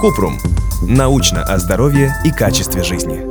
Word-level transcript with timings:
Купрум. 0.00 0.38
Научно 0.82 1.44
о 1.44 1.58
здоровье 1.58 2.12
и 2.24 2.32
качестве 2.32 2.82
жизни. 2.82 3.24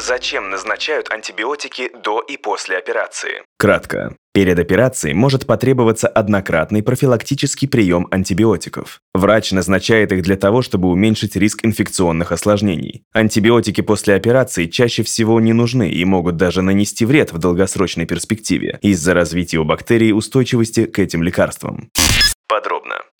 Зачем 0.00 0.50
назначают 0.50 1.12
антибиотики 1.12 1.90
до 2.02 2.20
и 2.20 2.36
после 2.36 2.78
операции? 2.78 3.42
Кратко. 3.58 4.16
Перед 4.32 4.58
операцией 4.58 5.14
может 5.14 5.46
потребоваться 5.46 6.08
однократный 6.08 6.82
профилактический 6.82 7.68
прием 7.68 8.08
антибиотиков. 8.10 9.00
Врач 9.12 9.52
назначает 9.52 10.12
их 10.12 10.22
для 10.22 10.36
того, 10.36 10.62
чтобы 10.62 10.88
уменьшить 10.88 11.36
риск 11.36 11.64
инфекционных 11.64 12.32
осложнений. 12.32 13.02
Антибиотики 13.12 13.82
после 13.82 14.14
операции 14.14 14.66
чаще 14.66 15.02
всего 15.02 15.40
не 15.40 15.52
нужны 15.52 15.90
и 15.90 16.04
могут 16.04 16.36
даже 16.36 16.62
нанести 16.62 17.04
вред 17.04 17.32
в 17.32 17.38
долгосрочной 17.38 18.06
перспективе 18.06 18.78
из-за 18.82 19.14
развития 19.14 19.58
у 19.58 19.64
бактерий 19.64 20.12
устойчивости 20.12 20.86
к 20.86 20.98
этим 20.98 21.22
лекарствам. 21.22 21.90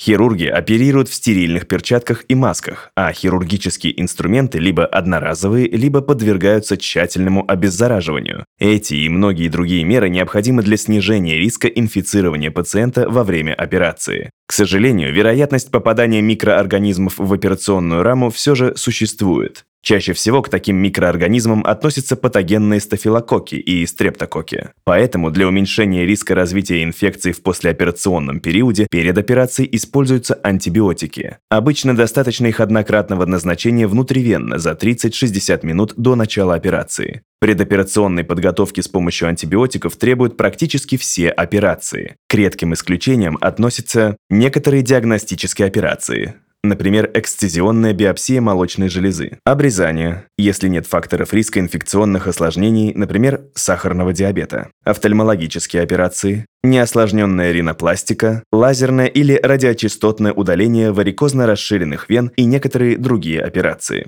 Хирурги 0.00 0.46
оперируют 0.46 1.08
в 1.08 1.14
стерильных 1.14 1.68
перчатках 1.68 2.24
и 2.28 2.34
масках, 2.34 2.90
а 2.96 3.12
хирургические 3.12 4.00
инструменты 4.00 4.58
либо 4.58 4.84
одноразовые, 4.84 5.68
либо 5.68 6.00
подвергаются 6.00 6.76
тщательному 6.76 7.44
обеззараживанию. 7.46 8.44
Эти 8.58 8.94
и 8.94 9.08
многие 9.08 9.48
другие 9.48 9.84
меры 9.84 10.08
необходимы 10.08 10.62
для 10.62 10.76
снижения 10.76 11.36
риска 11.38 11.68
инфицирования 11.68 12.50
пациента 12.50 13.08
во 13.08 13.22
время 13.22 13.54
операции. 13.54 14.30
К 14.46 14.52
сожалению, 14.52 15.12
вероятность 15.14 15.70
попадания 15.70 16.20
микроорганизмов 16.20 17.14
в 17.18 17.32
операционную 17.32 18.02
раму 18.02 18.30
все 18.30 18.54
же 18.54 18.76
существует. 18.76 19.64
Чаще 19.84 20.14
всего 20.14 20.40
к 20.40 20.48
таким 20.48 20.76
микроорганизмам 20.76 21.62
относятся 21.66 22.16
патогенные 22.16 22.80
стафилококки 22.80 23.56
и 23.56 23.84
стрептококки. 23.84 24.70
Поэтому 24.84 25.30
для 25.30 25.46
уменьшения 25.46 26.06
риска 26.06 26.34
развития 26.34 26.82
инфекций 26.82 27.32
в 27.32 27.42
послеоперационном 27.42 28.40
периоде 28.40 28.86
перед 28.90 29.18
операцией 29.18 29.68
используются 29.76 30.40
антибиотики. 30.42 31.36
Обычно 31.50 31.94
достаточно 31.94 32.46
их 32.46 32.60
однократного 32.60 33.26
назначения 33.26 33.86
внутривенно 33.86 34.56
за 34.56 34.70
30-60 34.72 35.66
минут 35.66 35.92
до 35.98 36.14
начала 36.14 36.54
операции. 36.54 37.20
Предоперационной 37.40 38.24
подготовки 38.24 38.80
с 38.80 38.88
помощью 38.88 39.28
антибиотиков 39.28 39.96
требуют 39.96 40.38
практически 40.38 40.96
все 40.96 41.28
операции. 41.28 42.16
К 42.26 42.36
редким 42.36 42.72
исключениям 42.72 43.36
относятся 43.38 44.16
некоторые 44.30 44.82
диагностические 44.82 45.68
операции, 45.68 46.36
Например, 46.64 47.10
эксцизионная 47.12 47.92
биопсия 47.92 48.40
молочной 48.40 48.88
железы. 48.88 49.38
Обрезание, 49.44 50.24
если 50.38 50.68
нет 50.68 50.86
факторов 50.86 51.34
риска 51.34 51.60
инфекционных 51.60 52.26
осложнений, 52.26 52.94
например, 52.94 53.42
сахарного 53.54 54.14
диабета. 54.14 54.70
Офтальмологические 54.82 55.82
операции, 55.82 56.46
неосложненная 56.62 57.52
ринопластика, 57.52 58.42
лазерное 58.50 59.08
или 59.08 59.38
радиочастотное 59.42 60.32
удаление 60.32 60.90
варикозно 60.90 61.46
расширенных 61.46 62.08
вен 62.08 62.32
и 62.34 62.46
некоторые 62.46 62.96
другие 62.96 63.42
операции. 63.42 64.06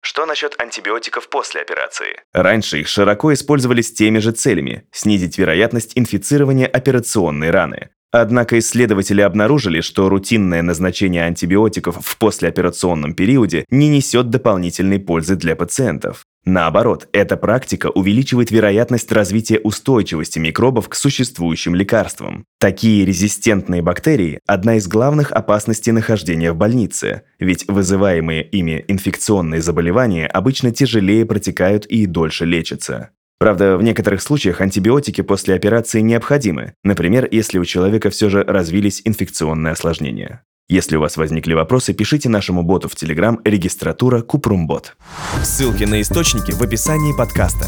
Что 0.00 0.26
насчет 0.26 0.54
антибиотиков 0.60 1.28
после 1.28 1.60
операции? 1.60 2.20
Раньше 2.32 2.78
их 2.78 2.86
широко 2.86 3.34
использовали 3.34 3.82
с 3.82 3.92
теми 3.92 4.20
же 4.20 4.30
целями– 4.30 4.84
снизить 4.92 5.38
вероятность 5.38 5.90
инфицирования 5.96 6.68
операционной 6.68 7.50
раны. 7.50 7.88
Однако 8.12 8.58
исследователи 8.58 9.20
обнаружили, 9.20 9.80
что 9.80 10.08
рутинное 10.08 10.62
назначение 10.62 11.24
антибиотиков 11.24 11.98
в 12.00 12.18
послеоперационном 12.18 13.14
периоде 13.14 13.64
не 13.68 13.88
несет 13.88 14.30
дополнительной 14.30 14.98
пользы 15.00 15.36
для 15.36 15.56
пациентов. 15.56 16.24
Наоборот, 16.48 17.08
эта 17.12 17.36
практика 17.36 17.88
увеличивает 17.88 18.52
вероятность 18.52 19.10
развития 19.10 19.58
устойчивости 19.58 20.38
микробов 20.38 20.88
к 20.88 20.94
существующим 20.94 21.74
лекарствам. 21.74 22.44
Такие 22.60 23.04
резистентные 23.04 23.82
бактерии– 23.82 24.38
одна 24.46 24.76
из 24.76 24.86
главных 24.86 25.32
опасностей 25.32 25.90
нахождения 25.90 26.52
в 26.52 26.56
больнице, 26.56 27.22
ведь 27.40 27.66
вызываемые 27.66 28.44
ими 28.44 28.84
инфекционные 28.86 29.60
заболевания 29.60 30.28
обычно 30.28 30.70
тяжелее 30.70 31.26
протекают 31.26 31.84
и 31.86 32.06
дольше 32.06 32.44
лечатся. 32.44 33.10
Правда, 33.38 33.76
в 33.76 33.82
некоторых 33.82 34.22
случаях 34.22 34.60
антибиотики 34.60 35.20
после 35.20 35.54
операции 35.54 36.00
необходимы, 36.00 36.72
например, 36.82 37.28
если 37.30 37.58
у 37.58 37.64
человека 37.64 38.10
все 38.10 38.30
же 38.30 38.42
развились 38.42 39.02
инфекционные 39.04 39.72
осложнения. 39.72 40.42
Если 40.68 40.96
у 40.96 41.00
вас 41.00 41.16
возникли 41.16 41.54
вопросы, 41.54 41.92
пишите 41.92 42.28
нашему 42.28 42.64
боту 42.64 42.88
в 42.88 42.94
Telegram 42.94 43.38
регистратура 43.44 44.22
Купрумбот. 44.22 44.96
Ссылки 45.44 45.84
на 45.84 46.00
источники 46.00 46.50
в 46.50 46.60
описании 46.60 47.16
подкаста. 47.16 47.66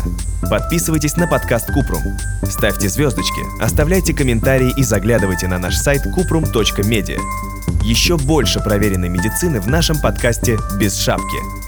Подписывайтесь 0.51 1.17
на 1.17 1.29
подкаст 1.29 1.73
Купрум. 1.73 2.03
Ставьте 2.43 2.89
звездочки, 2.89 3.43
оставляйте 3.63 4.15
комментарии 4.15 4.73
и 4.77 4.83
заглядывайте 4.83 5.47
на 5.47 5.61
наш 5.61 5.77
сайт 5.77 6.03
kuprum.media. 6.07 7.19
Еще 7.85 8.17
больше 8.17 8.59
проверенной 8.59 9.11
медицины 9.11 9.61
в 9.61 9.69
нашем 9.69 10.01
подкасте 10.01 10.59
«Без 10.81 10.99
шапки». 10.99 11.68